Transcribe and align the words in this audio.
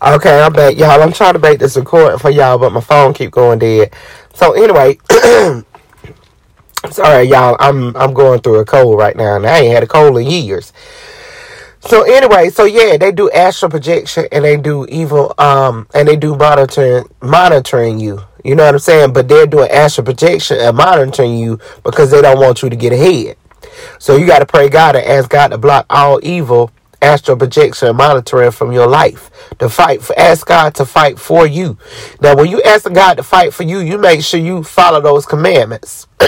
Okay, 0.00 0.40
I'm 0.40 0.52
back, 0.52 0.76
y'all. 0.76 1.02
I'm 1.02 1.12
trying 1.12 1.32
to 1.32 1.40
make 1.40 1.58
this 1.58 1.76
recording 1.76 2.20
for 2.20 2.30
y'all, 2.30 2.56
but 2.56 2.70
my 2.70 2.80
phone 2.80 3.12
keep 3.12 3.32
going 3.32 3.58
dead. 3.58 3.92
So 4.32 4.52
anyway, 4.52 4.96
sorry, 6.88 7.24
y'all. 7.24 7.56
I'm 7.58 7.96
I'm 7.96 8.14
going 8.14 8.40
through 8.40 8.60
a 8.60 8.64
cold 8.64 8.96
right 8.96 9.16
now, 9.16 9.34
and 9.34 9.44
I 9.44 9.58
ain't 9.58 9.74
had 9.74 9.82
a 9.82 9.88
cold 9.88 10.16
in 10.16 10.28
years. 10.28 10.72
So 11.80 12.02
anyway, 12.02 12.50
so 12.50 12.64
yeah, 12.64 12.96
they 12.96 13.10
do 13.10 13.28
astral 13.32 13.72
projection 13.72 14.28
and 14.30 14.44
they 14.44 14.56
do 14.56 14.86
evil, 14.88 15.34
um, 15.36 15.88
and 15.92 16.06
they 16.06 16.14
do 16.14 16.36
monitoring 16.36 17.08
monitoring 17.20 17.98
you. 17.98 18.20
You 18.44 18.54
know 18.54 18.66
what 18.66 18.74
I'm 18.74 18.78
saying? 18.78 19.12
But 19.12 19.26
they're 19.26 19.48
doing 19.48 19.68
astral 19.68 20.04
projection 20.04 20.58
and 20.60 20.76
monitoring 20.76 21.36
you 21.36 21.58
because 21.82 22.12
they 22.12 22.22
don't 22.22 22.38
want 22.38 22.62
you 22.62 22.70
to 22.70 22.76
get 22.76 22.92
ahead. 22.92 23.36
So 23.98 24.14
you 24.14 24.28
got 24.28 24.38
to 24.38 24.46
pray 24.46 24.68
God 24.68 24.94
and 24.94 25.04
ask 25.04 25.28
God 25.28 25.48
to 25.48 25.58
block 25.58 25.86
all 25.90 26.20
evil 26.22 26.70
astral 27.02 27.36
projection 27.36 27.94
monitoring 27.96 28.50
from 28.50 28.72
your 28.72 28.86
life 28.86 29.30
to 29.58 29.68
fight 29.68 30.02
for 30.02 30.18
ask 30.18 30.46
God 30.46 30.74
to 30.76 30.86
fight 30.86 31.18
for 31.18 31.46
you. 31.46 31.78
Now 32.20 32.36
when 32.36 32.50
you 32.50 32.62
ask 32.62 32.90
God 32.92 33.14
to 33.14 33.22
fight 33.22 33.54
for 33.54 33.62
you, 33.62 33.78
you 33.78 33.98
make 33.98 34.22
sure 34.22 34.40
you 34.40 34.62
follow 34.62 35.00
those 35.00 35.26
commandments. 35.26 36.06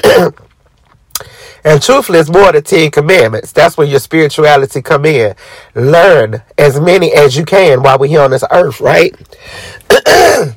and 1.65 1.83
truthfully 1.83 2.19
it's 2.19 2.30
more 2.30 2.52
than 2.52 2.62
10 2.62 2.91
commandments. 2.91 3.52
That's 3.52 3.77
where 3.77 3.87
your 3.87 4.01
spirituality 4.01 4.83
come 4.83 5.06
in. 5.06 5.34
Learn 5.74 6.43
as 6.59 6.80
many 6.80 7.12
as 7.12 7.37
you 7.37 7.45
can 7.45 7.82
while 7.82 7.98
we're 7.98 8.09
here 8.09 8.23
on 8.23 8.30
this 8.30 8.45
earth, 8.51 8.80
right? 8.80 9.15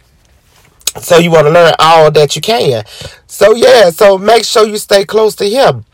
so 0.99 1.17
you 1.17 1.31
want 1.31 1.47
to 1.47 1.51
learn 1.51 1.73
all 1.79 2.11
that 2.11 2.35
you 2.35 2.41
can. 2.41 2.83
So 3.27 3.55
yeah, 3.55 3.89
so 3.89 4.17
make 4.17 4.45
sure 4.45 4.67
you 4.67 4.77
stay 4.77 5.05
close 5.05 5.35
to 5.35 5.49
him. 5.49 5.85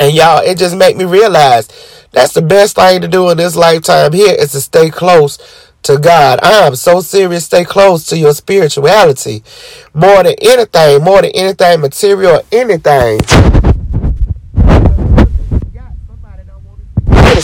And 0.00 0.14
y'all, 0.14 0.42
it 0.44 0.58
just 0.58 0.76
make 0.76 0.96
me 0.96 1.04
realize 1.04 1.68
that's 2.14 2.32
the 2.32 2.42
best 2.42 2.76
thing 2.76 3.00
to 3.00 3.08
do 3.08 3.28
in 3.30 3.36
this 3.36 3.56
lifetime 3.56 4.12
here 4.12 4.34
is 4.38 4.52
to 4.52 4.60
stay 4.60 4.88
close 4.88 5.38
to 5.82 5.98
God. 5.98 6.38
I 6.42 6.66
am 6.66 6.76
so 6.76 7.00
serious. 7.00 7.44
Stay 7.44 7.64
close 7.64 8.06
to 8.06 8.16
your 8.16 8.32
spirituality. 8.32 9.42
More 9.92 10.22
than 10.22 10.34
anything, 10.40 11.02
more 11.02 11.22
than 11.22 11.32
anything, 11.34 11.80
material, 11.80 12.42
anything. 12.52 13.20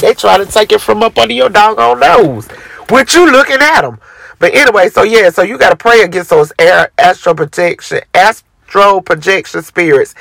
They 0.00 0.14
try 0.14 0.38
to 0.38 0.46
take 0.46 0.72
it 0.72 0.80
from 0.80 1.02
up 1.02 1.18
under 1.18 1.34
your 1.34 1.50
doggone 1.50 2.00
nose. 2.00 2.48
With 2.88 3.14
you 3.14 3.30
looking 3.30 3.58
at 3.60 3.82
them. 3.82 4.00
But 4.38 4.54
anyway, 4.54 4.88
so 4.88 5.02
yeah, 5.02 5.28
so 5.28 5.42
you 5.42 5.58
got 5.58 5.70
to 5.70 5.76
pray 5.76 6.00
against 6.00 6.30
those 6.30 6.52
air, 6.58 6.90
astral 6.96 7.34
protection, 7.34 8.00
astral 8.70 9.02
projection 9.02 9.62
spirits 9.62 10.14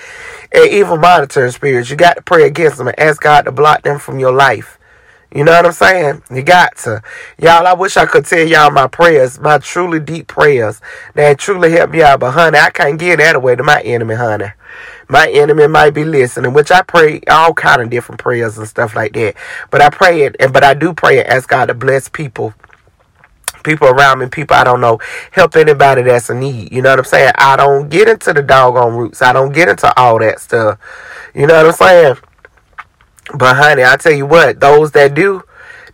and 0.51 0.71
evil 0.71 0.97
monitoring 0.97 1.51
spirits. 1.51 1.89
You 1.89 1.95
got 1.95 2.15
to 2.15 2.21
pray 2.23 2.47
against 2.47 2.77
them 2.77 2.87
and 2.87 2.99
ask 2.99 3.21
God 3.21 3.43
to 3.43 3.51
block 3.51 3.83
them 3.83 3.99
from 3.99 4.17
your 4.17 4.31
life. 4.31 4.79
You 5.31 5.43
know 5.43 5.51
what 5.51 5.67
I'm 5.67 5.71
saying? 5.71 6.23
You 6.31 6.41
got 6.41 6.75
to. 6.77 7.03
Y'all, 7.37 7.67
I 7.67 7.73
wish 7.73 7.95
I 7.95 8.07
could 8.07 8.25
tell 8.25 8.43
y'all 8.43 8.71
my 8.71 8.87
prayers, 8.87 9.39
my 9.39 9.59
truly 9.59 9.99
deep 9.99 10.25
prayers 10.25 10.81
that 11.13 11.37
truly 11.37 11.71
help 11.71 11.93
out. 11.93 12.21
But 12.21 12.31
honey, 12.31 12.57
I 12.57 12.71
can't 12.71 12.99
give 12.99 13.19
that 13.19 13.35
away 13.35 13.55
to 13.55 13.61
my 13.61 13.81
enemy, 13.81 14.15
honey. 14.15 14.51
My 15.07 15.29
enemy 15.29 15.67
might 15.67 15.91
be 15.91 16.03
listening, 16.03 16.53
which 16.53 16.71
I 16.71 16.81
pray 16.81 17.21
all 17.29 17.53
kind 17.53 17.83
of 17.83 17.91
different 17.91 18.19
prayers 18.19 18.57
and 18.57 18.67
stuff 18.67 18.95
like 18.95 19.13
that. 19.13 19.35
But 19.69 19.81
I 19.81 19.91
pray 19.91 20.23
it, 20.23 20.35
and 20.39 20.51
but 20.51 20.63
I 20.63 20.73
do 20.73 20.93
pray 20.93 21.19
and 21.19 21.27
ask 21.27 21.47
God 21.47 21.67
to 21.67 21.75
bless 21.75 22.09
people 22.09 22.55
people 23.63 23.87
around 23.87 24.19
me, 24.19 24.27
people 24.27 24.55
I 24.55 24.63
don't 24.63 24.81
know, 24.81 24.99
help 25.31 25.55
anybody 25.55 26.01
that's 26.03 26.29
in 26.29 26.39
need. 26.39 26.71
You 26.71 26.81
know 26.81 26.91
what 26.91 26.99
I'm 26.99 27.05
saying? 27.05 27.31
I 27.35 27.55
don't 27.55 27.89
get 27.89 28.07
into 28.07 28.33
the 28.33 28.41
doggone 28.41 28.95
roots. 28.95 29.21
I 29.21 29.33
don't 29.33 29.53
get 29.53 29.69
into 29.69 29.91
all 29.99 30.19
that 30.19 30.39
stuff. 30.39 30.79
You 31.33 31.47
know 31.47 31.55
what 31.55 31.65
I'm 31.67 31.71
saying? 31.73 32.15
But 33.35 33.55
honey, 33.57 33.83
I 33.83 33.95
tell 33.97 34.13
you 34.13 34.25
what, 34.25 34.59
those 34.59 34.91
that 34.91 35.13
do, 35.13 35.43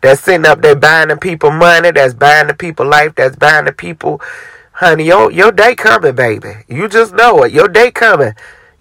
that's 0.01 0.21
sitting 0.21 0.45
up 0.45 0.61
there 0.61 0.75
buying 0.75 1.09
the 1.09 1.17
people 1.17 1.51
money, 1.51 1.91
that's 1.91 2.13
buying 2.13 2.47
the 2.47 2.53
people 2.53 2.85
life, 2.85 3.15
that's 3.15 3.35
buying 3.35 3.65
the 3.65 3.73
people, 3.73 4.21
honey, 4.73 5.05
your 5.05 5.31
your 5.31 5.51
day 5.51 5.75
coming, 5.75 6.15
baby. 6.15 6.53
You 6.67 6.87
just 6.87 7.13
know 7.13 7.43
it. 7.43 7.51
Your 7.51 7.67
day 7.67 7.91
coming. 7.91 8.33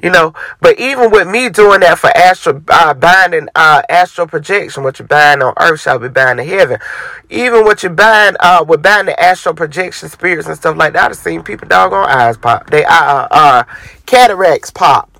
You 0.04 0.10
know, 0.10 0.34
but 0.60 0.78
even 0.78 1.10
with 1.10 1.26
me 1.26 1.48
doing 1.48 1.80
that 1.80 1.98
for 1.98 2.14
astral 2.14 2.62
uh, 2.68 2.92
binding 2.92 3.48
uh, 3.54 3.80
astral 3.88 4.26
projection, 4.26 4.82
what 4.82 4.98
you 4.98 5.06
bind 5.06 5.42
on 5.42 5.54
earth 5.58 5.80
shall 5.80 5.98
be 5.98 6.08
bound 6.08 6.40
in 6.40 6.46
heaven. 6.46 6.78
Even 7.30 7.64
what 7.64 7.82
you 7.82 7.88
bind 7.88 8.36
uh, 8.38 8.62
with 8.68 8.82
binding 8.82 9.14
astral 9.14 9.54
projection 9.54 10.10
spirits 10.10 10.46
and 10.46 10.58
stuff 10.58 10.76
like 10.76 10.92
that, 10.92 11.12
I've 11.12 11.16
seen 11.16 11.42
people 11.42 11.68
doggone 11.68 12.06
eyes 12.06 12.36
pop. 12.36 12.68
They 12.68 12.84
uh, 12.84 12.92
uh, 12.92 13.28
uh 13.30 13.64
cataracts 14.04 14.70
pop. 14.70 15.10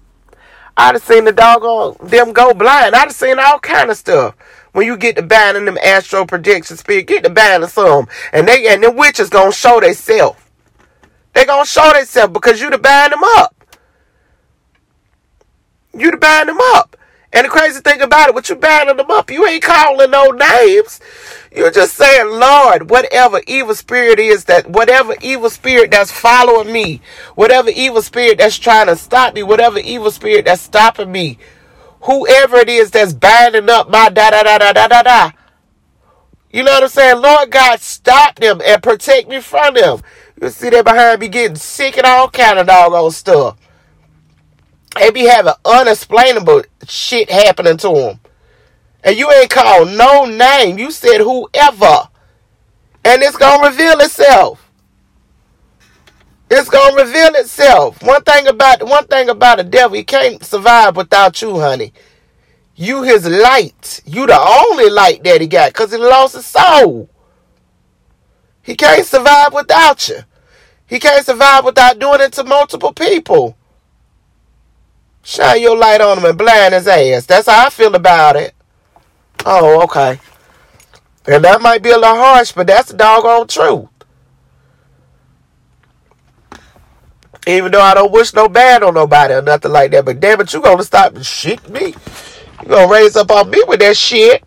I'd 0.76 0.97
have 0.97 1.03
seen 1.03 1.25
the 1.25 1.32
doggone 1.32 1.97
them 2.06 2.34
go 2.34 2.53
blind. 2.53 2.94
I'd 2.94 3.04
have 3.04 3.12
seen 3.12 3.38
all 3.38 3.60
kind 3.60 3.91
of 3.91 3.97
stuff. 3.97 4.37
When 4.72 4.84
you 4.84 4.98
get 4.98 5.16
the 5.16 5.22
binding 5.22 5.64
them 5.64 5.78
astral 5.82 6.26
projection 6.26 6.76
spirit, 6.76 7.06
get 7.06 7.22
the 7.22 7.31
binding 7.31 7.70
some, 7.70 8.06
and 8.34 8.47
they 8.47 8.66
and 8.66 8.84
the 8.84 8.91
witches 8.91 9.31
gonna 9.31 9.50
show 9.50 9.81
themselves. 9.81 10.38
They 11.32 11.47
gonna 11.47 11.64
show 11.64 11.91
themselves 11.94 12.34
because 12.34 12.60
you 12.60 12.69
to 12.69 12.76
bind 12.76 13.14
them 13.14 13.25
up. 13.38 13.63
You 15.97 16.10
to 16.10 16.16
bind 16.16 16.49
them 16.49 16.59
up. 16.75 16.97
And 17.32 17.47
the 17.47 17.50
crazy 17.50 17.81
thing 17.81 18.00
about 18.00 18.28
it, 18.28 18.34
what 18.34 18.49
you 18.49 18.55
binding 18.55 18.97
them 18.97 19.10
up, 19.10 19.31
you 19.31 19.44
ain't 19.47 19.62
calling 19.62 20.10
no 20.10 20.27
names. 20.31 21.00
You're 21.55 21.72
just 21.72 21.94
saying, 21.94 22.28
Lord, 22.31 22.91
whatever 22.91 23.41
evil 23.49 23.75
spirit 23.75 24.21
is 24.21 24.44
that, 24.44 24.71
whatever 24.71 25.16
evil 25.21 25.50
spirit 25.50 25.91
that's 25.91 26.12
following 26.12 26.72
me, 26.72 27.00
whatever 27.34 27.71
evil 27.71 28.03
spirit 28.03 28.38
that's 28.38 28.59
trying 28.59 28.87
to 28.87 28.97
stop 28.97 29.34
me, 29.34 29.43
whatever 29.43 29.78
evil 29.81 30.12
spirit 30.12 30.44
that's 30.44 30.62
stopping 30.62 31.10
me, 31.10 31.38
whoever 32.03 32.59
it 32.59 32.69
is 32.69 32.93
that's 32.93 33.12
binding 33.12 33.69
up 33.69 33.91
my 33.91 34.11
da 34.11 34.31
da 34.31 34.43
da 34.44 34.59
da 34.59 34.72
da 34.72 34.88
da 34.88 35.03
da. 35.03 35.31
You 36.53 36.62
know 36.62 36.72
what 36.72 36.84
I'm 36.84 36.88
saying? 36.88 37.21
Lord 37.21 37.50
God, 37.50 37.81
stop 37.81 38.37
them 38.37 38.61
and 38.65 38.82
protect 38.82 39.28
me 39.28 39.41
from 39.41 39.75
them. 39.75 40.03
You 40.41 40.50
see 40.50 40.71
that 40.71 40.84
behind 40.84 41.21
me 41.21 41.28
getting 41.28 41.56
sick 41.56 41.97
and 41.97 42.06
all 42.06 42.31
kind 42.31 42.61
of 42.61 42.69
doggone 42.69 43.11
stuff. 43.11 43.56
They 44.99 45.10
be 45.10 45.27
having 45.27 45.55
unexplainable 45.65 46.62
shit 46.87 47.31
happening 47.31 47.77
to 47.78 47.88
them. 47.88 48.21
And 49.03 49.16
you 49.16 49.31
ain't 49.31 49.50
called 49.50 49.91
no 49.91 50.25
name. 50.25 50.78
You 50.78 50.91
said 50.91 51.19
whoever. 51.19 52.09
And 53.05 53.22
it's 53.22 53.37
going 53.37 53.60
to 53.60 53.69
reveal 53.69 54.00
itself. 54.00 54.71
It's 56.50 56.71
going 56.71 56.97
to 56.97 57.05
reveal 57.05 57.34
itself. 57.34 58.03
One 58.03 58.22
thing 58.22 58.47
about 58.47 58.87
one 58.87 59.06
thing 59.06 59.28
about 59.28 59.59
the 59.59 59.65
devil, 59.65 59.97
he 59.97 60.05
can't 60.05 60.43
survive 60.44 60.97
without 60.97 61.43
you, 61.43 61.59
honey. 61.59 61.93
You 62.76 63.03
his 63.03 63.26
light. 63.26 64.00
You 64.06 64.26
the 64.26 64.38
only 64.38 64.91
light 64.91 65.25
that 65.25 65.41
he 65.41 65.47
got 65.47 65.72
because 65.72 65.93
he 65.93 65.99
lost 65.99 66.34
his 66.34 66.47
soul. 66.47 67.11
He 68.62 68.75
can't 68.75 69.06
survive 69.06 69.53
without 69.53 70.09
you. 70.09 70.21
He 70.87 70.99
can't 70.99 71.25
survive 71.25 71.65
without 71.65 71.99
doing 71.99 72.21
it 72.21 72.32
to 72.34 72.44
multiple 72.44 72.93
people. 72.93 73.56
Shine 75.24 75.62
your 75.62 75.76
light 75.76 76.02
on 76.02 76.18
him 76.18 76.24
and 76.26 76.38
blind 76.38 76.74
his 76.74 76.86
ass. 76.86 77.24
That's 77.24 77.48
how 77.48 77.66
I 77.66 77.70
feel 77.70 77.94
about 77.94 78.36
it. 78.36 78.54
Oh, 79.46 79.82
okay. 79.84 80.20
And 81.26 81.42
that 81.42 81.62
might 81.62 81.82
be 81.82 81.90
a 81.90 81.96
little 81.96 82.14
harsh, 82.14 82.52
but 82.52 82.66
that's 82.66 82.90
the 82.90 82.96
doggone 82.98 83.48
truth. 83.48 83.88
Even 87.46 87.72
though 87.72 87.80
I 87.80 87.94
don't 87.94 88.12
wish 88.12 88.34
no 88.34 88.48
bad 88.48 88.82
on 88.82 88.94
nobody 88.94 89.34
or 89.34 89.42
nothing 89.42 89.72
like 89.72 89.90
that, 89.92 90.04
but 90.04 90.20
damn 90.20 90.40
it, 90.40 90.52
you 90.52 90.60
gonna 90.60 90.84
stop 90.84 91.16
shit 91.22 91.66
me. 91.70 91.94
You 92.62 92.68
gonna 92.68 92.92
raise 92.92 93.16
up 93.16 93.30
on 93.30 93.50
me 93.50 93.62
with 93.66 93.80
that 93.80 93.96
shit 93.96 94.44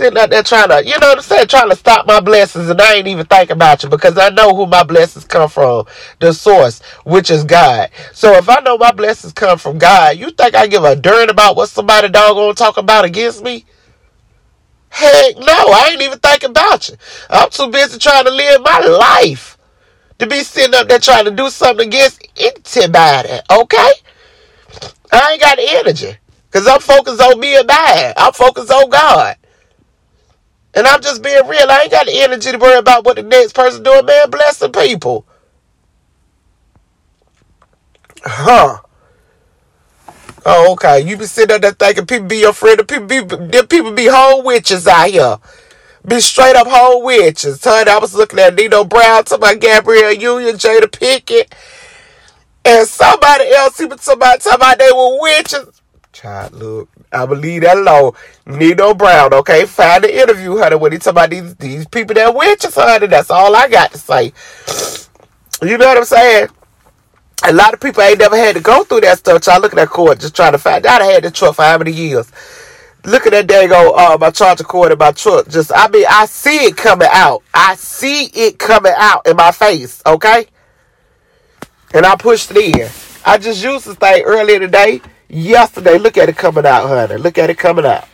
sitting 0.00 0.18
out 0.18 0.30
there 0.30 0.42
trying 0.42 0.70
to, 0.70 0.82
you 0.82 0.98
know 0.98 1.08
what 1.08 1.18
I'm 1.18 1.22
saying, 1.22 1.48
trying 1.48 1.68
to 1.68 1.76
stop 1.76 2.06
my 2.06 2.20
blessings, 2.20 2.70
and 2.70 2.80
I 2.80 2.94
ain't 2.94 3.06
even 3.06 3.26
thinking 3.26 3.52
about 3.52 3.82
you 3.82 3.90
because 3.90 4.16
I 4.16 4.30
know 4.30 4.56
who 4.56 4.66
my 4.66 4.82
blessings 4.82 5.26
come 5.26 5.50
from, 5.50 5.84
the 6.20 6.32
source, 6.32 6.80
which 7.04 7.30
is 7.30 7.44
God. 7.44 7.90
So 8.14 8.32
if 8.32 8.48
I 8.48 8.60
know 8.60 8.78
my 8.78 8.92
blessings 8.92 9.34
come 9.34 9.58
from 9.58 9.76
God, 9.76 10.16
you 10.16 10.30
think 10.30 10.54
I 10.54 10.68
give 10.68 10.84
a 10.84 10.96
darn 10.96 11.28
about 11.28 11.54
what 11.54 11.68
somebody 11.68 12.08
doggone 12.08 12.54
talk 12.54 12.78
about 12.78 13.04
against 13.04 13.44
me? 13.44 13.66
Heck 14.88 15.36
no, 15.36 15.52
I 15.52 15.90
ain't 15.92 16.02
even 16.02 16.18
thinking 16.18 16.50
about 16.50 16.88
you. 16.88 16.96
I'm 17.28 17.50
too 17.50 17.68
busy 17.68 17.98
trying 17.98 18.24
to 18.24 18.30
live 18.30 18.62
my 18.62 18.78
life 18.80 19.58
to 20.18 20.26
be 20.26 20.42
sitting 20.42 20.74
up 20.74 20.88
there 20.88 20.98
trying 20.98 21.26
to 21.26 21.30
do 21.30 21.50
something 21.50 21.86
against 21.86 22.26
anybody, 22.74 23.38
okay? 23.50 23.92
I 25.12 25.32
ain't 25.32 25.42
got 25.42 25.58
energy. 25.58 26.16
Because 26.50 26.66
I'm 26.66 26.80
focused 26.80 27.20
on 27.20 27.38
being 27.38 27.64
bad. 27.64 28.14
I'm 28.16 28.32
focused 28.32 28.72
on 28.72 28.90
God. 28.90 29.36
And 30.74 30.86
I'm 30.86 31.00
just 31.02 31.22
being 31.22 31.46
real. 31.46 31.68
I 31.68 31.82
ain't 31.82 31.90
got 31.90 32.06
the 32.06 32.12
energy 32.22 32.52
to 32.52 32.58
worry 32.58 32.78
about 32.78 33.04
what 33.04 33.16
the 33.16 33.22
next 33.22 33.54
person 33.54 33.82
doing, 33.82 34.06
man. 34.06 34.30
Bless 34.30 34.58
the 34.58 34.68
people. 34.70 35.26
Huh. 38.22 38.78
Oh, 40.46 40.72
okay. 40.72 41.00
You 41.00 41.16
be 41.16 41.26
sitting 41.26 41.54
up 41.54 41.62
there 41.62 41.72
thinking 41.72 42.06
people 42.06 42.28
be 42.28 42.38
your 42.38 42.52
friend. 42.52 42.86
People 42.86 43.06
be, 43.06 43.22
people 43.66 43.92
be 43.92 44.06
whole 44.06 44.42
witches 44.42 44.86
out 44.86 45.10
here. 45.10 45.38
Be 46.06 46.20
straight 46.20 46.56
up 46.56 46.66
whole 46.66 47.02
witches. 47.02 47.62
Honey, 47.62 47.90
I 47.90 47.98
was 47.98 48.14
looking 48.14 48.38
at 48.38 48.54
Nino 48.54 48.84
Brown, 48.84 49.24
to 49.24 49.38
my 49.38 49.54
Gabrielle 49.54 50.12
Union, 50.12 50.56
Jada 50.56 50.84
Pinkett, 50.84 51.52
and 52.64 52.88
somebody 52.88 53.50
else, 53.52 53.78
even 53.80 53.98
somebody 53.98 54.38
talking 54.38 54.56
about 54.56 54.78
they 54.78 54.90
were 54.92 55.20
witches. 55.20 55.79
Child, 56.12 56.52
look, 56.54 56.88
I 57.12 57.24
believe 57.24 57.62
that 57.62 57.76
alone. 57.76 58.12
Nino 58.44 58.94
Brown, 58.94 59.32
okay? 59.32 59.64
Find 59.64 60.02
the 60.02 60.12
interview, 60.12 60.58
honey, 60.58 60.74
when 60.74 60.90
he 60.90 60.98
talk 60.98 61.12
about 61.12 61.30
these 61.30 61.54
these 61.54 61.86
people 61.86 62.14
that 62.14 62.34
witches, 62.34 62.74
honey. 62.74 63.06
That's 63.06 63.30
all 63.30 63.54
I 63.54 63.68
got 63.68 63.92
to 63.92 63.98
say. 63.98 64.32
You 65.62 65.78
know 65.78 65.86
what 65.86 65.98
I'm 65.98 66.04
saying? 66.04 66.48
A 67.44 67.52
lot 67.52 67.74
of 67.74 67.80
people 67.80 68.02
ain't 68.02 68.18
never 68.18 68.36
had 68.36 68.56
to 68.56 68.60
go 68.60 68.82
through 68.82 69.02
that 69.02 69.18
stuff. 69.18 69.46
Y'all 69.46 69.60
look 69.60 69.72
at 69.72 69.76
that 69.76 69.88
court, 69.88 70.18
just 70.18 70.34
trying 70.34 70.52
to 70.52 70.58
find 70.58 70.84
out. 70.84 71.00
I 71.00 71.06
had 71.06 71.22
the 71.22 71.30
truck 71.30 71.54
for 71.54 71.62
how 71.62 71.78
many 71.78 71.92
years? 71.92 72.30
Look 73.04 73.26
at 73.26 73.30
that 73.30 73.46
dang 73.46 73.72
old 73.72 73.96
uh, 73.96 74.18
my 74.20 74.30
charger 74.30 74.64
cord 74.64 74.90
in 74.90 74.98
my 74.98 75.12
truck. 75.12 75.48
Just 75.48 75.70
I 75.72 75.88
mean, 75.88 76.06
I 76.08 76.26
see 76.26 76.64
it 76.66 76.76
coming 76.76 77.08
out. 77.12 77.44
I 77.54 77.76
see 77.76 78.24
it 78.24 78.58
coming 78.58 78.92
out 78.96 79.28
in 79.28 79.36
my 79.36 79.52
face. 79.52 80.02
Okay, 80.04 80.46
and 81.94 82.04
I 82.04 82.16
pushed 82.16 82.50
it 82.50 82.56
in. 82.56 82.88
I 83.24 83.38
just 83.38 83.62
used 83.62 83.86
this 83.86 83.96
thing 83.96 84.24
earlier 84.24 84.58
today 84.58 85.00
yesterday. 85.30 85.98
Look 85.98 86.18
at 86.18 86.28
it 86.28 86.36
coming 86.36 86.66
out, 86.66 86.88
honey. 86.88 87.16
Look 87.16 87.38
at 87.38 87.50
it 87.50 87.58
coming 87.58 87.86
out. 87.86 88.06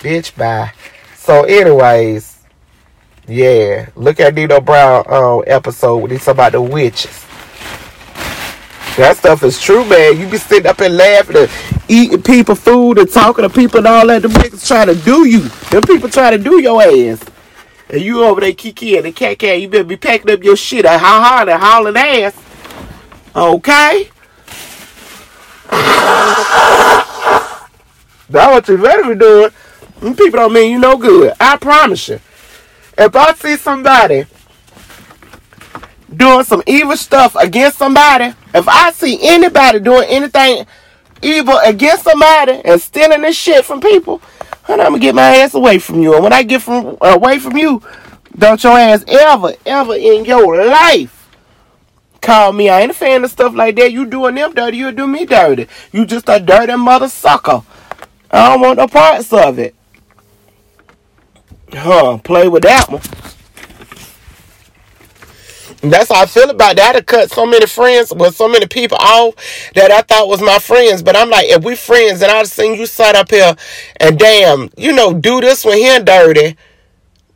Bitch, 0.00 0.36
bye. 0.36 0.72
So, 1.14 1.44
anyways, 1.44 2.40
yeah. 3.28 3.88
Look 3.94 4.20
at 4.20 4.34
Nino 4.34 4.60
Brown 4.60 5.04
um, 5.08 5.44
episode 5.46 5.98
when 5.98 6.10
he's 6.10 6.28
about 6.28 6.52
the 6.52 6.62
witches. 6.62 7.24
That 8.96 9.16
stuff 9.18 9.42
is 9.42 9.60
true, 9.60 9.84
man. 9.84 10.18
You 10.18 10.26
be 10.26 10.38
sitting 10.38 10.66
up 10.66 10.80
and 10.80 10.96
laughing 10.96 11.36
and 11.36 11.50
eating 11.86 12.22
people 12.22 12.54
food 12.54 12.96
and 12.98 13.10
talking 13.10 13.42
to 13.42 13.50
people 13.50 13.78
and 13.78 13.86
all 13.86 14.06
that. 14.06 14.22
Them 14.22 14.30
niggas 14.30 14.66
trying 14.66 14.86
to 14.86 14.94
do 14.94 15.26
you. 15.26 15.40
Them 15.70 15.82
people 15.82 16.08
trying 16.08 16.38
to 16.38 16.42
do 16.42 16.62
your 16.62 16.82
ass. 16.82 17.22
And 17.90 18.00
you 18.00 18.24
over 18.24 18.40
there 18.40 18.54
kiki 18.54 18.96
and 18.96 19.04
the 19.04 19.12
cat 19.12 19.38
cat. 19.38 19.60
You 19.60 19.68
better 19.68 19.84
be 19.84 19.96
packing 19.96 20.30
up 20.30 20.42
your 20.42 20.56
shit 20.56 20.86
and 20.86 21.00
hard 21.00 21.48
and 21.50 21.62
hauling 21.62 21.96
ass. 21.96 22.34
Okay? 23.36 24.10
That's 28.28 28.52
what 28.52 28.68
you 28.68 28.78
better 28.78 29.14
be 29.14 29.18
doing. 29.18 29.50
Them 30.00 30.16
people 30.16 30.38
don't 30.38 30.52
mean 30.52 30.72
you 30.72 30.78
no 30.78 30.96
good. 30.96 31.32
I 31.40 31.56
promise 31.56 32.08
you. 32.08 32.20
If 32.98 33.14
I 33.14 33.34
see 33.34 33.56
somebody 33.56 34.26
doing 36.14 36.44
some 36.44 36.62
evil 36.66 36.96
stuff 36.96 37.36
against 37.36 37.78
somebody, 37.78 38.34
if 38.54 38.68
I 38.68 38.92
see 38.92 39.18
anybody 39.22 39.80
doing 39.80 40.06
anything 40.08 40.66
evil 41.22 41.58
against 41.64 42.04
somebody 42.04 42.60
and 42.64 42.80
stealing 42.80 43.22
this 43.22 43.36
shit 43.36 43.64
from 43.64 43.80
people, 43.80 44.20
honey, 44.62 44.82
I'm 44.82 44.92
gonna 44.92 44.98
get 44.98 45.14
my 45.14 45.36
ass 45.36 45.54
away 45.54 45.78
from 45.78 46.02
you. 46.02 46.14
And 46.14 46.22
when 46.22 46.32
I 46.32 46.42
get 46.42 46.62
from 46.62 46.96
away 47.00 47.38
from 47.38 47.56
you, 47.56 47.82
don't 48.36 48.62
your 48.62 48.78
ass 48.78 49.04
ever, 49.08 49.52
ever 49.64 49.94
in 49.94 50.24
your 50.24 50.66
life 50.66 51.15
call 52.20 52.52
me. 52.52 52.68
I 52.68 52.80
ain't 52.80 52.90
a 52.90 52.94
fan 52.94 53.24
of 53.24 53.30
stuff 53.30 53.54
like 53.54 53.76
that. 53.76 53.92
You 53.92 54.06
doing 54.06 54.34
them 54.34 54.54
dirty, 54.54 54.76
you 54.76 54.92
do 54.92 55.06
me 55.06 55.26
dirty. 55.26 55.68
You 55.92 56.06
just 56.06 56.28
a 56.28 56.40
dirty 56.40 56.76
mother 56.76 57.08
sucker. 57.08 57.62
I 58.30 58.50
don't 58.50 58.60
want 58.60 58.78
no 58.78 58.88
parts 58.88 59.32
of 59.32 59.58
it. 59.58 59.74
Huh, 61.72 62.18
play 62.18 62.48
with 62.48 62.62
that 62.62 62.88
one. 62.88 63.02
that's 65.90 66.08
how 66.08 66.22
I 66.22 66.26
feel 66.26 66.50
about 66.50 66.76
that. 66.76 66.96
I 66.96 67.00
cut 67.00 67.30
so 67.30 67.46
many 67.46 67.66
friends 67.66 68.12
with 68.12 68.34
so 68.34 68.48
many 68.48 68.66
people 68.66 68.98
off 69.00 69.34
that 69.74 69.90
I 69.90 70.02
thought 70.02 70.28
was 70.28 70.40
my 70.40 70.58
friends. 70.58 71.02
But 71.02 71.16
I'm 71.16 71.30
like, 71.30 71.48
if 71.48 71.64
we 71.64 71.76
friends 71.76 72.22
and 72.22 72.30
I've 72.30 72.48
seen 72.48 72.78
you 72.78 72.86
sit 72.86 73.14
up 73.14 73.30
here 73.30 73.54
and 74.00 74.18
damn, 74.18 74.70
you 74.76 74.92
know, 74.92 75.12
do 75.12 75.40
this 75.40 75.64
one 75.64 75.76
here 75.76 76.00
dirty. 76.02 76.56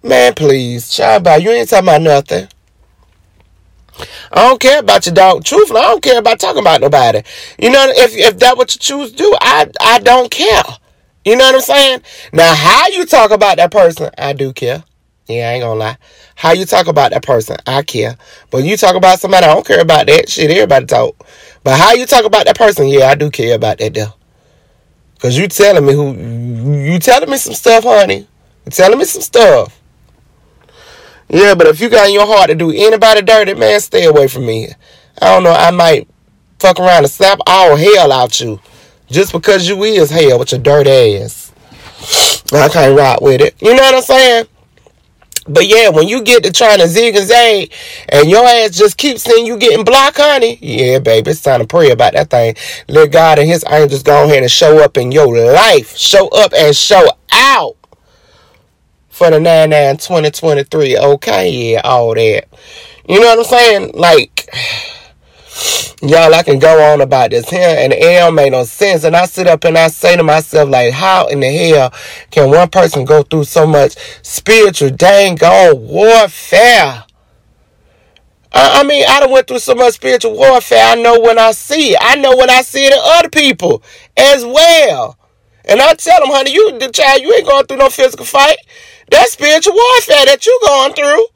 Man, 0.03 0.35
please, 0.35 0.89
child, 0.89 1.27
you 1.43 1.51
ain't 1.51 1.69
talking 1.69 1.89
about 1.89 2.01
nothing. 2.01 2.49
I 4.33 4.49
don't 4.49 4.61
care 4.61 4.81
about 4.81 5.07
your 5.07 5.15
dog. 5.15 5.45
Truthfully, 5.45 5.81
I 5.81 5.85
don't 5.85 6.03
care 6.03 6.19
about 6.19 6.41
talking 6.41 6.61
about 6.61 6.81
nobody. 6.81 7.23
You 7.59 7.71
know, 7.71 7.85
if 7.89 8.17
if 8.17 8.39
that 8.39 8.57
what 8.57 8.75
you 8.75 8.81
choose 8.81 9.11
to 9.13 9.17
do, 9.17 9.37
I 9.41 9.71
I 9.81 10.01
don't 10.01 10.31
care. 10.31 10.63
You 11.25 11.37
know 11.37 11.45
what 11.45 11.57
I'm 11.57 11.61
saying? 11.61 12.03
Now, 12.33 12.55
how 12.55 12.89
you 12.89 13.05
talk 13.05 13.31
about 13.31 13.59
that 13.59 13.71
person, 13.71 14.11
I 14.17 14.33
do 14.33 14.53
care. 14.53 14.83
Yeah, 15.29 15.51
I 15.51 15.53
ain't 15.53 15.63
gonna 15.63 15.79
lie. 15.79 15.97
How 16.35 16.53
you 16.53 16.65
talk 16.65 16.87
about 16.89 17.13
that 17.13 17.23
person, 17.23 17.57
I 17.67 17.83
care. 17.83 18.17
But 18.51 18.65
you 18.65 18.77
talk 18.77 18.97
about 18.97 19.21
somebody, 19.21 19.47
I 19.47 19.55
don't 19.55 19.67
care 19.67 19.81
about 19.81 20.07
that 20.07 20.29
shit. 20.29 20.51
Everybody 20.51 20.87
talk. 20.87 21.15
But 21.63 21.79
how 21.79 21.93
you 21.93 22.07
talk 22.07 22.25
about 22.25 22.47
that 22.47 22.57
person, 22.57 22.89
yeah, 22.89 23.07
I 23.07 23.15
do 23.15 23.31
care 23.31 23.55
about 23.55 23.79
that 23.79 23.95
though. 23.95 24.15
Cause 25.21 25.37
you 25.37 25.47
telling 25.49 25.85
me 25.85 25.93
who 25.93 26.15
you 26.81 26.99
telling 26.99 27.31
me 27.31 27.37
some 27.37 27.53
stuff, 27.55 27.85
honey. 27.85 28.27
You 28.65 28.71
telling 28.71 28.99
me 28.99 29.05
some 29.05 29.23
stuff. 29.23 29.80
Yeah, 31.31 31.55
but 31.55 31.69
if 31.69 31.81
you 31.81 31.89
got 31.89 32.09
in 32.09 32.15
your 32.15 32.27
heart 32.27 32.49
to 32.49 32.57
do 32.57 32.73
anybody 32.73 33.23
dirty, 33.23 33.55
man, 33.55 33.79
stay 33.81 34.05
away 34.05 34.27
from 34.27 34.47
me. 34.47 34.69
I 35.23 35.35
don't 35.35 35.45
know, 35.45 35.53
I 35.53 35.71
might 35.71 36.09
fuck 36.59 36.81
around 36.81 37.05
and 37.05 37.11
slap 37.11 37.39
all 37.47 37.77
hell 37.77 38.11
out 38.11 38.41
you. 38.41 38.61
Just 39.09 39.33
because 39.33 39.69
you 39.69 39.83
is 39.85 40.11
hell 40.11 40.39
with 40.39 40.53
your 40.53 40.61
dirty 40.61 41.19
ass. 41.19 41.53
I 42.53 42.69
can't 42.69 42.97
rock 42.99 43.21
with 43.21 43.41
it. 43.41 43.55
You 43.61 43.75
know 43.75 43.83
what 43.83 43.95
I'm 43.95 44.03
saying? 44.03 44.47
But 45.49 45.67
yeah, 45.69 45.89
when 45.89 46.09
you 46.09 46.23
get 46.23 46.43
to 46.45 46.53
trying 46.53 46.79
to 46.81 46.87
zig 46.87 47.17
and 47.17 47.27
zag 47.27 47.73
and 48.09 48.29
your 48.29 48.45
ass 48.45 48.77
just 48.77 48.97
keeps 48.97 49.23
saying 49.23 49.47
you 49.47 49.57
getting 49.57 49.85
blocked, 49.85 50.19
honey, 50.19 50.59
yeah, 50.61 50.99
baby, 50.99 51.31
it's 51.31 51.43
time 51.43 51.61
to 51.61 51.67
pray 51.67 51.91
about 51.91 52.13
that 52.13 52.31
thing. 52.31 52.55
Let 52.89 53.11
God 53.11 53.39
and 53.39 53.49
his 53.49 53.65
angels 53.69 54.03
go 54.03 54.25
ahead 54.25 54.43
and 54.43 54.51
show 54.51 54.83
up 54.83 54.97
in 54.97 55.13
your 55.13 55.37
life. 55.53 55.97
Show 55.97 56.29
up 56.29 56.53
and 56.55 56.75
show 56.77 57.05
out 57.33 57.77
for 59.21 59.31
the 59.31 59.39
99 59.39 59.99
2023. 59.99 60.97
Okay, 60.97 61.51
yeah, 61.51 61.83
all 61.85 62.15
that. 62.15 62.49
You 63.07 63.21
know 63.21 63.27
what 63.27 63.39
I'm 63.41 63.45
saying? 63.45 63.91
Like, 63.93 64.49
y'all, 66.01 66.35
I 66.35 66.43
can 66.43 66.59
go 66.59 66.91
on 66.91 67.03
about 67.03 67.29
this 67.29 67.51
here, 67.51 67.77
and 67.81 67.93
it 67.93 68.01
don't 68.01 68.35
make 68.35 68.53
no 68.53 68.65
sense. 68.65 69.05
And 69.05 69.15
I 69.15 69.27
sit 69.27 69.47
up 69.47 69.65
and 69.65 69.77
I 69.77 69.89
say 69.89 70.17
to 70.17 70.23
myself, 70.23 70.71
like, 70.71 70.95
how 70.95 71.27
in 71.27 71.41
the 71.41 71.53
hell 71.53 71.93
can 72.31 72.49
one 72.49 72.71
person 72.71 73.05
go 73.05 73.23
through 73.23 73.45
so 73.45 73.67
much 73.67 73.95
spiritual 74.23 74.89
dang 74.89 75.39
on 75.45 75.87
warfare? 75.87 77.05
I 78.53 78.83
mean, 78.85 79.05
I 79.07 79.21
done 79.21 79.31
went 79.31 79.49
through 79.49 79.59
so 79.59 79.75
much 79.75 79.97
spiritual 79.97 80.35
warfare. 80.35 80.83
I 80.83 80.95
know 80.95 81.21
when 81.21 81.39
I 81.39 81.53
see 81.53 81.93
it. 81.93 81.99
I 82.01 82.17
know 82.17 82.35
when 82.39 82.49
I 82.49 82.63
see 82.63 82.87
it 82.87 82.95
in 82.95 82.99
other 82.99 83.29
people 83.29 83.83
as 84.17 84.47
well. 84.47 85.19
And 85.67 85.83
I 85.83 85.93
tell 85.93 86.21
them, 86.21 86.31
honey, 86.31 86.55
you 86.55 86.79
the 86.79 86.89
child, 86.89 87.21
you 87.21 87.35
ain't 87.35 87.47
going 87.47 87.67
through 87.67 87.77
no 87.77 87.91
physical 87.91 88.25
fight. 88.25 88.57
That's 89.11 89.33
spiritual 89.33 89.75
warfare 89.75 90.27
that 90.27 90.47
you 90.47 90.59
going 90.65 90.95
through. 90.95 91.27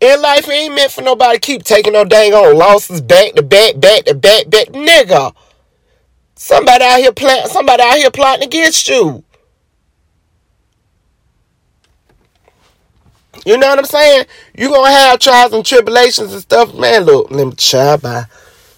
In 0.00 0.20
life, 0.22 0.48
ain't 0.48 0.74
meant 0.74 0.92
for 0.92 1.02
nobody 1.02 1.38
keep 1.38 1.64
taking 1.64 1.94
no 1.94 2.04
dang 2.04 2.32
on 2.32 2.56
losses 2.56 3.00
back 3.00 3.32
to 3.34 3.42
back, 3.42 3.80
back 3.80 4.04
to 4.04 4.14
back, 4.14 4.48
back. 4.48 4.68
Nigga. 4.68 5.34
Somebody 6.36 6.84
out 6.84 6.98
here 6.98 7.12
plant 7.12 7.48
somebody 7.50 7.82
out 7.82 7.96
here 7.96 8.10
plotting 8.10 8.44
against 8.44 8.88
you. 8.88 9.24
You 13.46 13.56
know 13.56 13.68
what 13.68 13.78
I'm 13.78 13.84
saying? 13.84 14.26
you 14.54 14.68
gonna 14.68 14.90
have 14.90 15.18
trials 15.18 15.52
and 15.52 15.64
tribulations 15.64 16.32
and 16.32 16.42
stuff. 16.42 16.74
Man, 16.74 17.04
look, 17.04 17.30
let 17.30 17.46
me 17.46 17.54
try 17.56 17.96
by. 17.96 18.24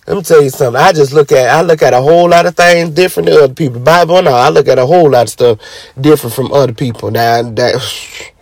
Let 0.09 0.17
me 0.17 0.23
tell 0.23 0.43
you 0.43 0.49
something. 0.49 0.81
I 0.81 0.93
just 0.95 1.13
look 1.13 1.33
at 1.33 1.51
I 1.51 1.61
look 1.61 1.83
at 1.83 1.93
a 1.93 2.01
whole 2.01 2.31
lot 2.31 2.47
of 2.47 2.57
things 2.57 2.89
different 2.95 3.29
than 3.29 3.37
other 3.37 3.53
people. 3.53 3.79
Bible 3.79 4.23
no, 4.23 4.33
I 4.33 4.49
look 4.49 4.67
at 4.67 4.79
a 4.79 4.87
whole 4.87 5.11
lot 5.11 5.25
of 5.25 5.29
stuff 5.29 5.59
different 6.01 6.35
from 6.35 6.51
other 6.51 6.73
people. 6.73 7.11
Now 7.11 7.43
that 7.43 7.75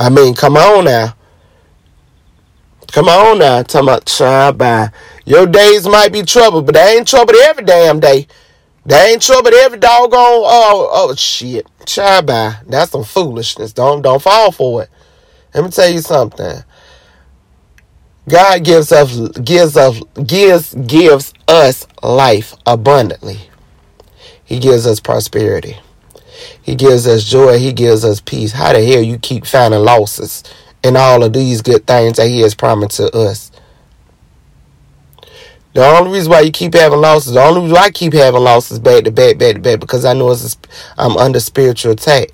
I 0.00 0.08
mean, 0.08 0.34
come 0.34 0.56
on 0.56 0.86
now. 0.86 1.14
Come 2.90 3.08
on 3.08 3.38
now. 3.38 3.62
Talking 3.62 3.88
about 3.88 4.06
try 4.06 4.50
by. 4.50 4.90
Your 5.24 5.46
days 5.46 5.86
might 5.86 6.12
be 6.12 6.24
trouble, 6.24 6.62
but 6.62 6.74
they 6.74 6.96
ain't 6.96 7.06
trouble 7.06 7.36
every 7.36 7.64
damn 7.64 8.00
day. 8.00 8.26
They 8.84 9.12
ain't 9.12 9.22
trouble 9.22 9.54
every 9.54 9.78
doggone 9.78 10.18
oh 10.18 10.88
oh 10.90 11.14
shit. 11.14 11.64
Try 11.86 12.22
by. 12.22 12.56
That's 12.66 12.90
some 12.90 13.04
foolishness. 13.04 13.72
Don't 13.72 14.02
don't 14.02 14.20
fall 14.20 14.50
for 14.50 14.82
it. 14.82 14.90
Let 15.54 15.62
me 15.62 15.70
tell 15.70 15.88
you 15.88 16.00
something. 16.00 16.64
God 18.28 18.64
gives 18.64 18.92
us 18.92 19.28
gives 19.38 19.76
us 19.76 20.00
gives 20.24 20.74
gives 20.74 21.34
us 21.48 21.86
life 22.02 22.54
abundantly. 22.66 23.38
He 24.44 24.58
gives 24.58 24.86
us 24.86 25.00
prosperity. 25.00 25.76
He 26.62 26.76
gives 26.76 27.06
us 27.06 27.24
joy. 27.24 27.58
He 27.58 27.72
gives 27.72 28.04
us 28.04 28.20
peace. 28.20 28.52
How 28.52 28.72
the 28.72 28.84
hell 28.84 29.02
you 29.02 29.18
keep 29.18 29.46
finding 29.46 29.80
losses 29.80 30.44
in 30.84 30.96
all 30.96 31.24
of 31.24 31.32
these 31.32 31.62
good 31.62 31.86
things 31.86 32.18
that 32.18 32.28
He 32.28 32.40
has 32.40 32.54
promised 32.54 32.98
to 32.98 33.10
us? 33.16 33.50
The 35.74 35.84
only 35.84 36.12
reason 36.12 36.30
why 36.30 36.40
you 36.40 36.52
keep 36.52 36.74
having 36.74 37.00
losses, 37.00 37.32
the 37.32 37.42
only 37.42 37.62
reason 37.62 37.74
why 37.74 37.84
I 37.84 37.90
keep 37.90 38.12
having 38.12 38.42
losses 38.42 38.78
back 38.78 39.04
to 39.04 39.10
back, 39.10 39.38
back 39.38 39.54
to 39.54 39.60
back, 39.60 39.80
because 39.80 40.04
I 40.04 40.12
know 40.12 40.30
it's 40.30 40.54
a, 40.54 40.58
I'm 40.98 41.16
under 41.16 41.40
spiritual 41.40 41.92
attack. 41.92 42.28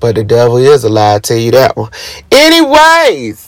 But 0.00 0.14
the 0.14 0.24
devil 0.24 0.56
is 0.56 0.84
a 0.84 0.88
lie, 0.88 1.16
I 1.16 1.18
tell 1.18 1.36
you 1.36 1.50
that 1.50 1.76
one. 1.76 1.90
Anyways. 2.32 3.47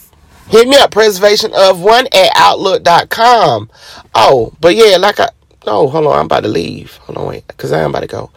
Hit 0.51 0.69
me 0.69 0.77
up, 0.79 0.93
preservation 0.93 1.53
of 1.55 1.81
one 1.83 2.09
at 2.13 2.33
outlook.com. 2.37 3.71
Oh, 4.17 4.53
but 4.61 4.77
yeah, 4.77 4.97
like 4.99 5.21
I 5.21 5.29
No, 5.67 5.89
hold 5.89 6.07
on. 6.07 6.19
I'm 6.19 6.27
about 6.27 6.43
to 6.45 6.49
leave. 6.49 6.97
Hold 7.05 7.19
on, 7.19 7.29
wait. 7.29 7.47
Because 7.49 7.73
I'm 7.73 7.91
about 7.91 8.01
to 8.01 8.09
go. 8.09 8.31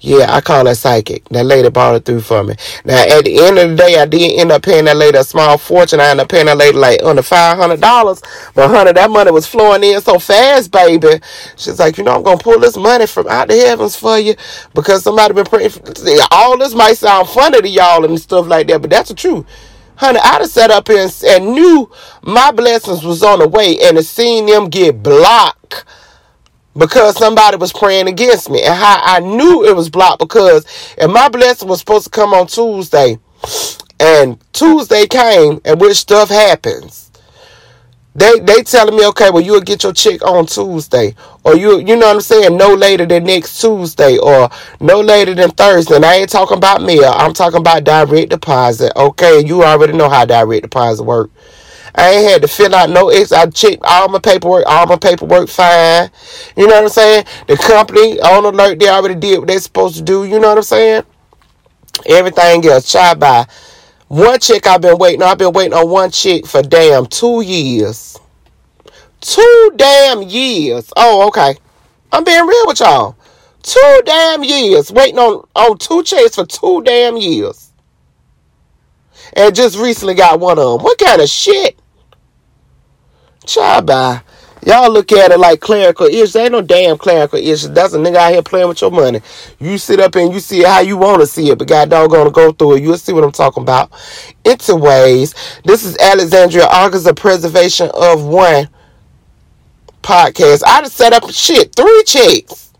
Yeah, 0.00 0.26
I 0.32 0.42
call 0.42 0.64
that 0.64 0.76
psychic. 0.76 1.28
That 1.30 1.46
lady 1.46 1.70
bought 1.70 1.96
it 1.96 2.04
through 2.04 2.20
for 2.20 2.44
me. 2.44 2.54
Now, 2.84 3.02
at 3.02 3.24
the 3.24 3.40
end 3.40 3.58
of 3.58 3.70
the 3.70 3.76
day, 3.76 3.98
I 3.98 4.06
did 4.06 4.38
end 4.40 4.52
up 4.52 4.62
paying 4.62 4.84
that 4.86 4.96
lady 4.96 5.18
a 5.18 5.24
small 5.24 5.58
fortune. 5.58 6.00
I 6.00 6.10
ended 6.10 6.24
up 6.24 6.30
paying 6.30 6.46
that 6.46 6.58
lady 6.58 6.78
like 6.78 7.02
under 7.02 7.22
$500. 7.22 8.52
But, 8.54 8.68
honey, 8.68 8.92
that 8.92 9.10
money 9.10 9.32
was 9.32 9.46
flowing 9.46 9.84
in 9.84 10.00
so 10.02 10.18
fast, 10.20 10.70
baby. 10.70 11.20
She's 11.56 11.80
like, 11.80 11.98
you 11.98 12.04
know, 12.04 12.16
I'm 12.16 12.22
going 12.22 12.38
to 12.38 12.44
pull 12.44 12.60
this 12.60 12.76
money 12.76 13.06
from 13.06 13.28
out 13.28 13.48
the 13.48 13.56
heavens 13.56 13.96
for 13.96 14.18
you 14.18 14.36
because 14.74 15.02
somebody 15.04 15.34
been 15.34 15.46
praying. 15.46 15.70
For, 15.70 15.82
all 16.30 16.58
this 16.58 16.74
might 16.74 16.98
sound 16.98 17.28
funny 17.28 17.62
to 17.62 17.68
y'all 17.68 18.04
and 18.04 18.20
stuff 18.20 18.46
like 18.46 18.68
that, 18.68 18.82
but 18.82 18.90
that's 18.90 19.08
the 19.08 19.16
truth. 19.16 19.46
Honey, 19.96 20.20
I'd 20.22 20.42
have 20.42 20.50
sat 20.50 20.70
up 20.70 20.88
here 20.88 21.02
and, 21.02 21.22
and 21.26 21.52
knew 21.52 21.90
my 22.22 22.50
blessings 22.52 23.04
was 23.04 23.22
on 23.22 23.38
the 23.38 23.48
way 23.48 23.78
and 23.82 23.96
have 23.96 24.06
seen 24.06 24.46
them 24.46 24.68
get 24.68 25.02
blocked 25.02 25.84
because 26.76 27.16
somebody 27.16 27.56
was 27.56 27.72
praying 27.72 28.08
against 28.08 28.50
me. 28.50 28.62
And 28.62 28.74
how 28.74 29.00
I 29.02 29.20
knew 29.20 29.64
it 29.64 29.74
was 29.74 29.88
blocked 29.88 30.20
because 30.20 30.66
if 30.98 31.10
my 31.10 31.28
blessing 31.28 31.68
was 31.68 31.80
supposed 31.80 32.04
to 32.04 32.10
come 32.10 32.34
on 32.34 32.46
Tuesday 32.46 33.18
and 33.98 34.38
Tuesday 34.52 35.06
came 35.06 35.60
and 35.64 35.80
which 35.80 35.96
stuff 35.96 36.28
happens. 36.28 37.05
They 38.16 38.40
they 38.40 38.62
telling 38.62 38.96
me, 38.96 39.06
okay, 39.08 39.28
well 39.28 39.42
you'll 39.42 39.60
get 39.60 39.82
your 39.82 39.92
check 39.92 40.22
on 40.22 40.46
Tuesday. 40.46 41.14
Or 41.44 41.54
you 41.54 41.80
you 41.80 41.96
know 41.96 42.06
what 42.06 42.14
I'm 42.16 42.20
saying, 42.22 42.56
no 42.56 42.72
later 42.72 43.04
than 43.04 43.24
next 43.24 43.60
Tuesday 43.60 44.16
or 44.16 44.48
no 44.80 45.00
later 45.00 45.34
than 45.34 45.50
Thursday. 45.50 45.96
And 45.96 46.04
I 46.04 46.14
ain't 46.16 46.30
talking 46.30 46.56
about 46.56 46.80
mail. 46.80 47.12
I'm 47.14 47.34
talking 47.34 47.60
about 47.60 47.84
direct 47.84 48.30
deposit. 48.30 48.92
Okay, 48.96 49.44
you 49.44 49.62
already 49.62 49.92
know 49.92 50.08
how 50.08 50.24
direct 50.24 50.62
deposit 50.62 51.04
work. 51.04 51.30
I 51.94 52.10
ain't 52.12 52.30
had 52.30 52.42
to 52.42 52.48
fill 52.48 52.74
out 52.74 52.88
no 52.88 53.10
ex. 53.10 53.32
I 53.32 53.46
checked 53.46 53.82
all 53.84 54.08
my 54.08 54.18
paperwork. 54.18 54.64
All 54.66 54.86
my 54.86 54.96
paperwork 54.96 55.50
fine. 55.50 56.10
You 56.56 56.66
know 56.66 56.74
what 56.74 56.84
I'm 56.84 56.88
saying? 56.88 57.26
The 57.48 57.56
company 57.58 58.18
on 58.20 58.46
alert, 58.46 58.78
they 58.78 58.88
already 58.88 59.14
did 59.14 59.40
what 59.40 59.48
they're 59.48 59.58
supposed 59.58 59.96
to 59.96 60.02
do. 60.02 60.24
You 60.24 60.40
know 60.40 60.48
what 60.48 60.58
I'm 60.58 60.62
saying? 60.62 61.02
Everything 62.06 62.64
else, 62.66 62.90
try 62.90 63.14
by. 63.14 63.46
One 64.08 64.38
chick 64.38 64.66
I've 64.66 64.80
been 64.80 64.98
waiting 64.98 65.22
on. 65.22 65.28
I've 65.28 65.38
been 65.38 65.52
waiting 65.52 65.74
on 65.74 65.90
one 65.90 66.10
chick 66.10 66.46
for 66.46 66.62
damn 66.62 67.06
two 67.06 67.40
years. 67.40 68.16
Two 69.20 69.72
damn 69.76 70.22
years. 70.22 70.92
Oh, 70.96 71.26
okay. 71.28 71.56
I'm 72.12 72.22
being 72.22 72.46
real 72.46 72.66
with 72.66 72.80
y'all. 72.80 73.16
Two 73.62 74.02
damn 74.04 74.44
years 74.44 74.92
waiting 74.92 75.18
on, 75.18 75.44
on 75.56 75.76
two 75.78 76.04
chicks 76.04 76.36
for 76.36 76.46
two 76.46 76.82
damn 76.82 77.16
years. 77.16 77.72
And 79.32 79.54
just 79.54 79.76
recently 79.76 80.14
got 80.14 80.38
one 80.38 80.58
of 80.58 80.78
them. 80.78 80.84
What 80.84 80.98
kind 80.98 81.20
of 81.20 81.28
shit? 81.28 81.76
Child 83.44 83.86
bye. 83.86 84.20
Y'all 84.66 84.92
look 84.92 85.12
at 85.12 85.30
it 85.30 85.38
like 85.38 85.60
clerical 85.60 86.06
issues. 86.06 86.34
Ain't 86.34 86.50
no 86.50 86.60
damn 86.60 86.98
clerical 86.98 87.38
issues. 87.38 87.70
That's 87.70 87.94
a 87.94 87.98
nigga 87.98 88.16
out 88.16 88.32
here 88.32 88.42
playing 88.42 88.66
with 88.66 88.80
your 88.80 88.90
money. 88.90 89.20
You 89.60 89.78
sit 89.78 90.00
up 90.00 90.16
and 90.16 90.34
you 90.34 90.40
see 90.40 90.62
it 90.62 90.66
how 90.66 90.80
you 90.80 90.96
want 90.96 91.20
to 91.20 91.26
see 91.26 91.50
it, 91.50 91.58
but 91.58 91.68
God 91.68 91.88
dog 91.88 92.10
gonna 92.10 92.32
go 92.32 92.50
through 92.50 92.74
it. 92.74 92.82
You'll 92.82 92.98
see 92.98 93.12
what 93.12 93.22
I'm 93.22 93.30
talking 93.30 93.62
about. 93.62 93.92
ways. 94.44 95.34
This 95.64 95.84
is 95.84 95.96
Alexandria 95.98 96.64
August 96.66 97.06
of 97.06 97.14
Preservation 97.14 97.90
of 97.94 98.24
One 98.24 98.68
podcast. 100.02 100.64
I 100.66 100.80
just 100.82 100.96
set 100.96 101.12
up 101.12 101.30
shit, 101.30 101.72
three 101.76 102.02
checks. 102.04 102.72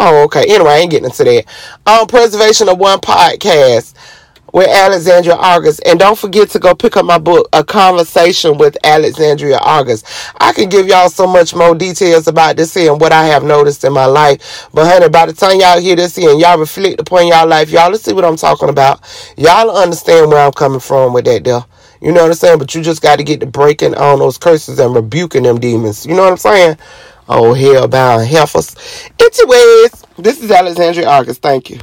Oh, 0.00 0.24
okay. 0.24 0.44
Anyway, 0.48 0.70
I 0.70 0.78
ain't 0.78 0.90
getting 0.90 1.04
into 1.04 1.22
that. 1.22 1.44
Um, 1.86 2.08
Preservation 2.08 2.68
of 2.68 2.78
One 2.78 2.98
podcast 2.98 3.93
with 4.54 4.68
Alexandria 4.68 5.34
August. 5.34 5.82
And 5.84 5.98
don't 5.98 6.16
forget 6.16 6.48
to 6.50 6.60
go 6.60 6.76
pick 6.76 6.96
up 6.96 7.04
my 7.04 7.18
book, 7.18 7.48
A 7.52 7.64
Conversation 7.64 8.56
with 8.56 8.76
Alexandria 8.84 9.58
August. 9.58 10.06
I 10.40 10.52
can 10.52 10.68
give 10.68 10.86
y'all 10.86 11.10
so 11.10 11.26
much 11.26 11.56
more 11.56 11.74
details 11.74 12.28
about 12.28 12.56
this 12.56 12.72
here 12.72 12.92
and 12.92 13.00
what 13.00 13.12
I 13.12 13.24
have 13.24 13.42
noticed 13.42 13.82
in 13.82 13.92
my 13.92 14.06
life. 14.06 14.68
But 14.72 14.86
honey, 14.86 15.08
by 15.08 15.26
the 15.26 15.32
time 15.32 15.58
y'all 15.58 15.80
hear 15.80 15.96
this 15.96 16.14
here 16.14 16.30
and 16.30 16.40
y'all 16.40 16.56
reflect 16.56 17.00
upon 17.00 17.26
y'all 17.26 17.48
life, 17.48 17.68
y'all 17.68 17.90
let's 17.90 18.04
see 18.04 18.12
what 18.12 18.24
I'm 18.24 18.36
talking 18.36 18.68
about. 18.68 19.00
Y'all 19.36 19.76
understand 19.76 20.30
where 20.30 20.46
I'm 20.46 20.52
coming 20.52 20.80
from 20.80 21.12
with 21.12 21.24
that 21.24 21.42
deal. 21.42 21.68
You 22.00 22.12
know 22.12 22.22
what 22.22 22.28
I'm 22.28 22.34
saying? 22.34 22.58
But 22.60 22.76
you 22.76 22.82
just 22.82 23.02
got 23.02 23.16
to 23.16 23.24
get 23.24 23.40
to 23.40 23.46
breaking 23.46 23.96
on 23.96 24.20
those 24.20 24.38
curses 24.38 24.78
and 24.78 24.94
rebuking 24.94 25.42
them 25.42 25.58
demons. 25.58 26.06
You 26.06 26.14
know 26.14 26.22
what 26.22 26.30
I'm 26.30 26.36
saying? 26.36 26.78
Oh, 27.28 27.54
hell 27.54 27.88
bound 27.88 28.28
heifers. 28.28 28.76
Anyways, 29.18 30.04
this 30.16 30.40
is 30.40 30.50
Alexandria 30.52 31.08
August. 31.08 31.42
Thank 31.42 31.70
you. 31.70 31.80